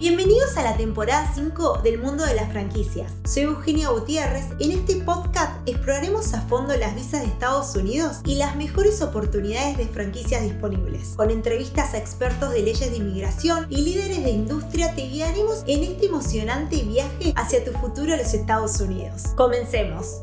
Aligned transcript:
Bienvenidos 0.00 0.56
a 0.56 0.62
la 0.62 0.78
temporada 0.78 1.30
5 1.34 1.80
del 1.82 1.98
mundo 1.98 2.24
de 2.24 2.34
las 2.34 2.50
franquicias. 2.50 3.12
Soy 3.24 3.42
Eugenia 3.42 3.90
Gutiérrez. 3.90 4.46
En 4.58 4.70
este 4.70 4.96
podcast 4.96 5.52
exploraremos 5.68 6.32
a 6.32 6.40
fondo 6.40 6.74
las 6.74 6.94
visas 6.94 7.20
de 7.20 7.26
Estados 7.26 7.76
Unidos 7.76 8.20
y 8.24 8.36
las 8.36 8.56
mejores 8.56 9.02
oportunidades 9.02 9.76
de 9.76 9.86
franquicias 9.86 10.42
disponibles. 10.42 11.10
Con 11.16 11.30
entrevistas 11.30 11.92
a 11.92 11.98
expertos 11.98 12.50
de 12.50 12.62
leyes 12.62 12.90
de 12.90 12.96
inmigración 12.96 13.66
y 13.68 13.82
líderes 13.82 14.24
de 14.24 14.30
industria 14.30 14.94
te 14.94 15.02
guiaremos 15.02 15.64
en 15.66 15.84
este 15.84 16.06
emocionante 16.06 16.82
viaje 16.82 17.34
hacia 17.36 17.62
tu 17.62 17.72
futuro 17.72 18.14
a 18.14 18.16
los 18.16 18.32
Estados 18.32 18.80
Unidos. 18.80 19.24
Comencemos. 19.36 20.22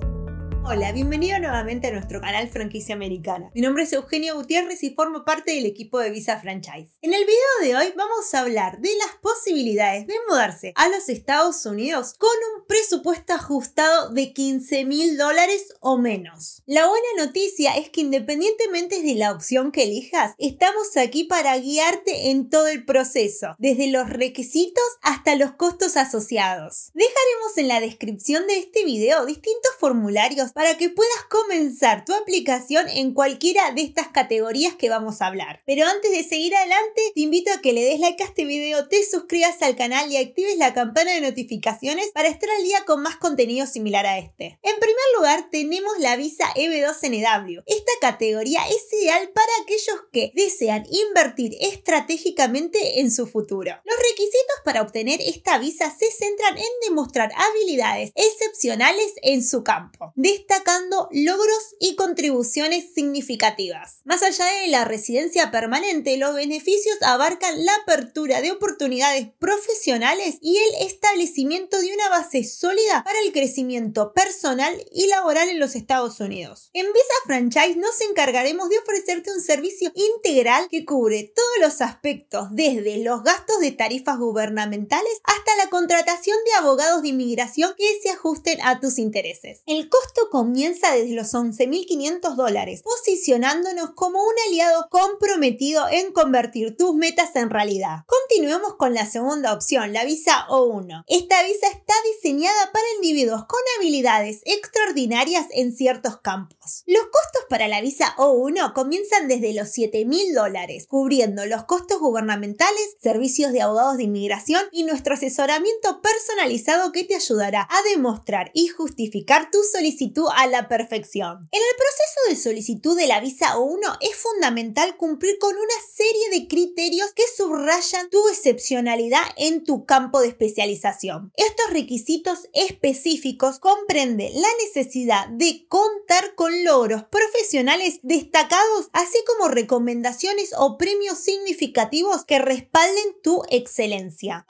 Hola, 0.70 0.92
bienvenido 0.92 1.40
nuevamente 1.40 1.88
a 1.88 1.92
nuestro 1.92 2.20
canal 2.20 2.50
Franquicia 2.50 2.94
Americana. 2.94 3.50
Mi 3.56 3.62
nombre 3.62 3.84
es 3.84 3.94
Eugenio 3.94 4.36
Gutiérrez 4.36 4.84
y 4.84 4.90
formo 4.90 5.24
parte 5.24 5.54
del 5.54 5.66
equipo 5.66 5.98
de 5.98 6.10
Visa 6.10 6.42
Franchise. 6.42 6.90
En 7.02 7.14
el 7.14 7.24
video 7.24 7.38
de 7.62 7.78
hoy 7.78 7.94
vamos 7.96 8.34
a 8.34 8.42
hablar 8.42 8.82
de 8.82 8.90
las 8.98 9.16
posibilidades 9.22 10.08
de 10.08 10.16
mudarse 10.28 10.74
a 10.76 10.90
los 10.90 11.08
Estados 11.08 11.66
Unidos 11.66 12.16
con 12.18 12.30
un 12.54 12.66
presupuesto 12.68 13.32
ajustado 13.32 14.10
de 14.10 14.34
15 14.34 14.84
mil 14.84 15.18
dólares 15.18 15.74
o 15.80 15.98
menos. 15.98 16.64
La 16.66 16.86
buena 16.86 17.26
noticia 17.26 17.78
es 17.78 17.90
que 17.90 18.02
independientemente 18.02 19.02
de 19.02 19.16
la 19.16 19.32
opción 19.32 19.72
que 19.72 19.84
elijas, 19.84 20.34
estamos 20.38 20.98
aquí 20.98 21.24
para 21.24 21.58
guiarte 21.58 22.32
en 22.32 22.50
todo 22.50 22.68
el 22.68 22.84
proceso, 22.84 23.56
desde 23.58 23.90
los 23.90 24.10
requisitos 24.10 24.84
hasta 25.02 25.38
los 25.38 25.54
costos 25.54 25.96
asociados. 25.96 26.92
Dejaremos 26.94 27.58
en 27.58 27.70
la 27.70 27.80
descripción 27.80 28.48
de 28.48 28.58
este 28.58 28.84
video 28.84 29.26
distintos 29.26 29.72
formularios 29.80 30.52
para 30.58 30.76
que 30.76 30.90
puedas 30.90 31.24
comenzar 31.30 32.04
tu 32.04 32.16
aplicación 32.16 32.90
en 32.90 33.14
cualquiera 33.14 33.70
de 33.74 33.84
estas 33.84 34.08
categorías 34.08 34.74
que 34.74 34.90
vamos 34.90 35.22
a 35.22 35.28
hablar. 35.28 35.62
Pero 35.68 35.86
antes 35.86 36.10
de 36.10 36.24
seguir 36.24 36.56
adelante, 36.56 37.12
te 37.14 37.22
invito 37.22 37.52
a 37.54 37.62
que 37.62 37.74
le 37.74 37.86
des 37.86 38.00
like 38.00 38.24
a 38.24 38.26
este 38.26 38.44
video, 38.44 38.88
te 38.88 39.06
suscribas 39.06 39.62
al 39.62 39.76
canal 39.76 40.12
y 40.12 40.18
actives 40.18 40.58
la 40.58 40.74
campana 40.74 41.12
de 41.12 41.22
notificaciones 41.22 42.08
para 42.12 42.30
estar 42.30 42.50
al 42.50 42.64
día 42.64 42.86
con 42.88 43.04
más 43.04 43.18
contenido 43.18 43.68
similar 43.68 44.08
a 44.08 44.18
este. 44.18 44.58
En 44.64 44.80
primer 44.80 45.06
lugar, 45.18 45.48
tenemos 45.52 45.94
la 46.00 46.16
visa 46.16 46.46
EB2NW. 46.56 47.62
Esta 47.68 47.92
categoría 48.02 48.62
es 48.68 48.92
ideal 49.00 49.30
para 49.36 49.52
aquellos 49.62 50.08
que 50.12 50.32
desean 50.34 50.88
invertir 50.90 51.56
estratégicamente 51.62 53.00
en 53.00 53.12
su 53.12 53.28
futuro. 53.28 53.80
Los 53.86 53.98
requisitos 54.10 54.56
para 54.66 54.82
obtener 54.82 55.22
esta 55.22 55.60
visa 55.60 55.96
se 55.96 56.10
centran 56.10 56.58
en 56.58 56.90
demostrar 56.90 57.32
habilidades 57.36 58.12
excepcionales 58.16 59.14
en 59.22 59.44
su 59.44 59.64
campo 59.64 60.14
destacando 60.48 61.10
logros 61.12 61.76
y 61.80 61.96
contribuciones 61.96 62.94
significativas. 62.94 64.00
Más 64.06 64.24
allá 64.24 64.46
de 64.46 64.68
la 64.68 64.86
residencia 64.86 65.52
permanente, 65.52 66.16
los 66.18 66.36
beneficios 66.36 66.96
abarcan 67.02 67.66
la 67.66 67.74
apertura 67.84 68.42
de 68.42 68.52
oportunidades 68.52 69.28
profesionales 69.40 70.38
y 70.42 70.58
el 70.58 70.88
establecimiento 70.88 71.80
de 71.82 71.94
una 71.94 72.10
base 72.10 72.46
sólida 72.46 73.04
para 73.04 73.20
el 73.26 73.34
crecimiento 73.34 74.14
personal 74.14 74.74
y 74.94 75.08
laboral 75.08 75.50
en 75.50 75.60
los 75.60 75.76
Estados 75.76 76.20
Unidos. 76.22 76.70
En 76.74 76.86
Visa 76.86 77.06
Franchise 77.26 77.76
nos 77.76 78.00
encargaremos 78.02 78.70
de 78.70 78.80
ofrecerte 78.80 79.32
un 79.32 79.42
servicio 79.42 79.92
integral 79.96 80.68
que 80.70 80.86
cubre 80.86 81.32
todos 81.36 81.58
los 81.60 81.82
aspectos, 81.82 82.48
desde 82.52 83.00
los 83.04 83.24
gastos 83.24 83.60
de 83.60 83.72
tarifas 83.72 84.18
gubernamentales 84.18 85.22
hasta 85.24 85.56
la 85.58 85.70
contratación 85.70 86.38
de 86.46 86.54
abogados 86.54 87.02
de 87.02 87.10
inmigración 87.10 87.74
que 87.78 88.00
se 88.02 88.12
ajusten 88.12 88.60
a 88.62 88.80
tus 88.80 88.98
intereses. 88.98 89.62
El 89.66 89.90
costo 89.90 90.30
comienza 90.38 90.92
desde 90.92 91.16
los 91.16 91.34
11.500 91.34 92.36
dólares, 92.36 92.84
posicionándonos 92.84 93.96
como 93.96 94.20
un 94.20 94.34
aliado 94.46 94.88
comprometido 94.92 95.90
en 95.90 96.12
convertir 96.12 96.78
tus 96.78 96.94
metas 96.94 97.36
en 97.36 97.50
realidad. 97.50 98.04
Continuemos 98.06 98.76
con 98.76 98.94
la 98.94 99.08
segunda 99.08 99.52
opción, 99.52 99.94
la 99.94 100.06
visa 100.06 100.46
O1. 100.48 101.06
Esta 101.08 101.42
visa 101.42 101.66
está 101.74 101.96
diseñada 102.14 102.72
para 102.72 102.86
individuos 102.98 103.46
con 103.46 103.60
habilidades 103.80 104.42
extraordinarias 104.46 105.48
en 105.50 105.76
ciertos 105.76 106.18
campos. 106.18 106.84
Los 106.86 107.06
costos 107.06 107.46
para 107.50 107.68
la 107.68 107.82
visa 107.82 108.14
O1 108.18 108.74
comienzan 108.74 109.28
desde 109.28 109.56
los 109.56 109.70
7.000 109.70 110.36
dólares, 110.36 110.86
cubriendo 110.88 111.48
los 111.48 111.64
costos 111.64 111.98
gubernamentales, 111.98 112.96
servicios 113.02 113.52
de 113.54 113.64
abogados 113.64 113.98
de 113.98 114.04
inmigración 114.04 114.62
y 114.72 114.84
nuestro 114.84 115.16
asesoramiento 115.16 116.00
personalizado 116.04 116.92
que 116.92 117.06
te 117.06 117.16
ayudará 117.16 117.68
a 117.72 117.90
demostrar 117.90 118.52
y 118.54 118.68
justificar 118.68 119.50
tu 119.50 119.64
solicitud 119.64 120.27
a 120.32 120.48
la 120.48 120.68
perfección. 120.68 121.48
En 121.52 121.62
el 121.62 121.76
proceso 121.76 122.30
de 122.30 122.36
solicitud 122.36 122.98
de 122.98 123.08
la 123.08 123.20
visa 123.20 123.56
O1 123.56 123.98
es 124.02 124.16
fundamental 124.16 124.98
cumplir 124.98 125.38
con 125.40 125.56
una 125.56 125.74
serie 125.94 126.30
de 126.32 126.48
criterios 126.48 127.12
que 127.14 127.24
subrayan 127.36 128.10
tu 128.10 128.28
excepcionalidad 128.30 129.24
en 129.38 129.64
tu 129.64 129.86
campo 129.86 130.22
de 130.22 130.30
especialización. 130.30 131.32
Estos 131.36 131.72
requisitos 131.72 132.50
específicos 132.54 133.60
comprenden 133.60 134.34
la 134.34 134.50
necesidad 134.66 135.28
de 135.30 135.66
contar 135.68 136.36
con 136.36 136.64
logros 136.64 137.04
profesionales 137.04 138.00
destacados, 138.04 138.90
así 138.94 139.18
como 139.26 139.50
recomendaciones 139.50 140.54
o 140.58 140.78
premios 140.78 141.18
significativos 141.20 142.26
que 142.26 142.40
respalden 142.40 143.22
tu 143.22 143.44
excelencia. 143.50 144.46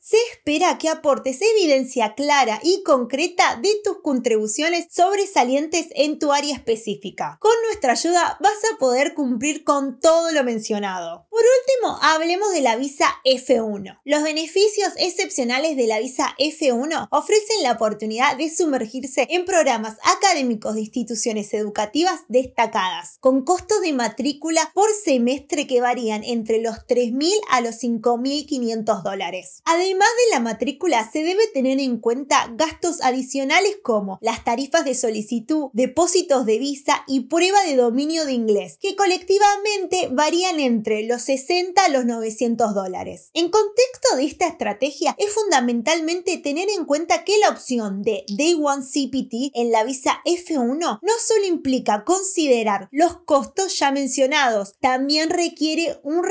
Se 0.00 0.16
espera 0.32 0.78
que 0.78 0.88
aportes 0.88 1.38
evidencia 1.42 2.14
clara 2.14 2.60
y 2.62 2.82
concreta 2.82 3.58
de 3.62 3.68
tus 3.84 4.00
contribuciones 4.00 4.86
sobresalientes 4.90 5.88
en 5.94 6.18
tu 6.18 6.32
área 6.32 6.54
específica. 6.54 7.36
Con 7.40 7.52
nuestra 7.66 7.92
ayuda 7.92 8.38
vas 8.40 8.58
a 8.72 8.78
poder 8.78 9.12
cumplir 9.12 9.62
con 9.62 10.00
todo 10.00 10.32
lo 10.32 10.44
mencionado. 10.44 11.26
Por 11.30 11.42
último, 11.42 11.98
hablemos 12.02 12.52
de 12.52 12.62
la 12.62 12.76
visa 12.76 13.06
F1. 13.24 14.00
Los 14.04 14.22
beneficios 14.22 14.92
excepcionales 14.96 15.76
de 15.76 15.86
la 15.86 16.00
visa 16.00 16.34
F1 16.38 17.08
ofrecen 17.10 17.62
la 17.62 17.72
oportunidad 17.72 18.36
de 18.36 18.48
sumergirse 18.54 19.26
en 19.28 19.44
programas 19.44 19.98
académicos 20.16 20.74
de 20.74 20.80
instituciones 20.80 21.52
educativas 21.52 22.22
destacadas, 22.28 23.18
con 23.20 23.44
costos 23.44 23.82
de 23.82 23.92
matrícula 23.92 24.70
por 24.72 24.88
semestre 25.04 25.66
que 25.66 25.82
varían 25.82 26.24
entre 26.24 26.62
los 26.62 26.76
3.000 26.86 27.30
a 27.50 27.60
los 27.60 27.74
5.500 27.82 29.02
dólares. 29.02 29.49
Además 29.64 30.08
de 30.24 30.34
la 30.34 30.40
matrícula, 30.40 31.08
se 31.10 31.22
debe 31.22 31.46
tener 31.48 31.80
en 31.80 31.98
cuenta 31.98 32.50
gastos 32.54 33.00
adicionales 33.02 33.76
como 33.82 34.18
las 34.20 34.44
tarifas 34.44 34.84
de 34.84 34.94
solicitud, 34.94 35.70
depósitos 35.72 36.46
de 36.46 36.58
visa 36.58 37.04
y 37.06 37.20
prueba 37.20 37.62
de 37.64 37.76
dominio 37.76 38.24
de 38.24 38.32
inglés, 38.32 38.78
que 38.80 38.96
colectivamente 38.96 40.08
varían 40.10 40.60
entre 40.60 41.04
los 41.04 41.22
60 41.22 41.84
a 41.84 41.88
los 41.88 42.04
900 42.04 42.74
dólares. 42.74 43.30
En 43.34 43.50
contexto 43.50 44.16
de 44.16 44.24
esta 44.24 44.46
estrategia, 44.46 45.14
es 45.18 45.32
fundamentalmente 45.32 46.38
tener 46.38 46.68
en 46.70 46.84
cuenta 46.84 47.24
que 47.24 47.38
la 47.38 47.50
opción 47.50 48.02
de 48.02 48.24
Day 48.28 48.54
One 48.54 48.84
CPT 48.84 49.52
en 49.54 49.70
la 49.70 49.84
visa 49.84 50.20
F1 50.24 50.78
no 50.78 51.12
solo 51.24 51.46
implica 51.46 52.04
considerar 52.04 52.88
los 52.90 53.18
costos 53.24 53.78
ya 53.78 53.90
mencionados, 53.90 54.74
también 54.80 55.30
requiere 55.30 55.98
un 56.02 56.24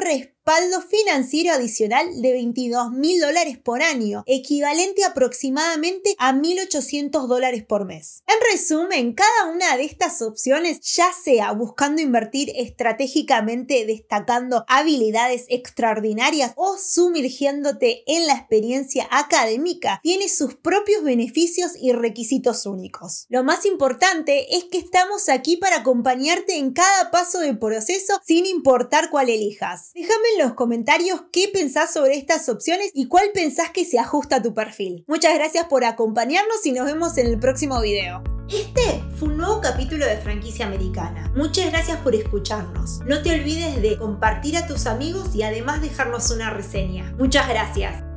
respaldo 0.49 0.81
financiero 0.81 1.53
adicional 1.53 2.23
de 2.23 2.31
22 2.31 2.91
mil 2.91 3.21
dólares 3.21 3.59
por 3.59 3.83
año, 3.83 4.23
equivalente 4.25 5.05
aproximadamente 5.05 6.15
a 6.17 6.33
1.800 6.33 7.27
dólares 7.27 7.63
por 7.63 7.85
mes. 7.85 8.23
En 8.25 8.33
resumen, 8.51 9.13
cada 9.13 9.51
una 9.53 9.77
de 9.77 9.83
estas 9.83 10.23
opciones, 10.23 10.79
ya 10.81 11.11
sea 11.13 11.51
buscando 11.51 12.01
invertir 12.01 12.51
estratégicamente 12.55 13.85
destacando 13.85 14.65
habilidades 14.67 15.45
extraordinarias 15.49 16.53
o 16.55 16.77
sumergiéndote 16.79 18.01
en 18.07 18.25
la 18.25 18.33
experiencia 18.33 19.07
académica, 19.11 19.99
tiene 20.01 20.29
sus 20.29 20.55
propios 20.55 21.03
beneficios 21.03 21.73
y 21.79 21.91
requisitos 21.91 22.65
únicos. 22.65 23.27
Lo 23.29 23.43
más 23.43 23.67
importante 23.67 24.55
es 24.55 24.63
que 24.63 24.79
estamos 24.79 25.29
aquí 25.29 25.57
para 25.57 25.77
acompañarte 25.77 26.57
en 26.57 26.73
cada 26.73 27.11
paso 27.11 27.39
del 27.39 27.59
proceso 27.59 28.19
sin 28.25 28.47
importar 28.47 29.11
cuál 29.11 29.29
elijas. 29.29 29.91
Déjame 29.93 30.38
los 30.39 30.53
comentarios 30.53 31.21
qué 31.31 31.49
pensás 31.51 31.93
sobre 31.93 32.17
estas 32.17 32.49
opciones 32.49 32.89
y 32.93 33.07
cuál 33.07 33.25
pensás 33.33 33.69
que 33.71 33.85
se 33.85 33.99
ajusta 33.99 34.37
a 34.37 34.41
tu 34.41 34.53
perfil. 34.53 35.03
Muchas 35.07 35.35
gracias 35.35 35.65
por 35.67 35.83
acompañarnos 35.83 36.65
y 36.65 36.71
nos 36.71 36.85
vemos 36.85 37.17
en 37.17 37.27
el 37.27 37.39
próximo 37.39 37.79
video. 37.81 38.23
Este 38.49 39.03
fue 39.17 39.29
un 39.29 39.37
nuevo 39.37 39.61
capítulo 39.61 40.05
de 40.05 40.17
Franquicia 40.17 40.65
Americana. 40.65 41.31
Muchas 41.35 41.69
gracias 41.71 41.99
por 41.99 42.15
escucharnos. 42.15 43.01
No 43.05 43.21
te 43.21 43.31
olvides 43.31 43.81
de 43.81 43.97
compartir 43.97 44.57
a 44.57 44.65
tus 44.65 44.87
amigos 44.87 45.35
y 45.35 45.43
además 45.43 45.81
dejarnos 45.81 46.31
una 46.31 46.49
reseña. 46.49 47.13
Muchas 47.17 47.47
gracias. 47.47 48.08